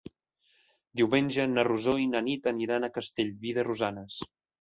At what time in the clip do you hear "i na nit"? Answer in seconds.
2.03-2.47